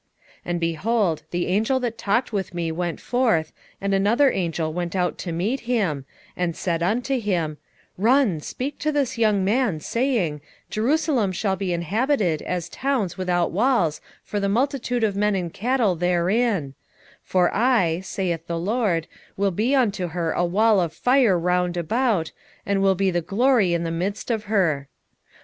2:3 0.37 0.39
And, 0.45 0.59
behold, 0.59 1.23
the 1.29 1.45
angel 1.45 1.79
that 1.79 1.95
talked 1.95 2.33
with 2.33 2.55
me 2.55 2.71
went 2.71 2.99
forth, 2.99 3.53
and 3.79 3.93
another 3.93 4.31
angel 4.31 4.73
went 4.73 4.95
out 4.95 5.19
to 5.19 5.31
meet 5.31 5.59
him, 5.59 6.05
2:4 6.31 6.33
And 6.37 6.55
said 6.55 6.81
unto 6.81 7.19
him, 7.19 7.59
Run, 7.99 8.39
speak 8.39 8.79
to 8.79 8.91
this 8.91 9.19
young 9.19 9.45
man, 9.45 9.79
saying, 9.79 10.41
Jerusalem 10.71 11.31
shall 11.31 11.55
be 11.55 11.71
inhabited 11.71 12.41
as 12.41 12.67
towns 12.67 13.15
without 13.15 13.51
walls 13.51 14.01
for 14.23 14.39
the 14.39 14.49
multitude 14.49 15.03
of 15.03 15.15
men 15.15 15.35
and 15.35 15.53
cattle 15.53 15.93
therein: 15.95 16.69
2:5 17.11 17.15
For 17.21 17.53
I, 17.55 17.99
saith 17.99 18.47
the 18.47 18.57
LORD, 18.57 19.05
will 19.37 19.51
be 19.51 19.75
unto 19.75 20.07
her 20.07 20.31
a 20.31 20.43
wall 20.43 20.79
of 20.79 20.93
fire 20.93 21.37
round 21.37 21.77
about, 21.77 22.31
and 22.65 22.81
will 22.81 22.95
be 22.95 23.11
the 23.11 23.21
glory 23.21 23.75
in 23.75 23.83
the 23.83 23.91
midst 23.91 24.31
of 24.31 24.45
her. 24.45 24.87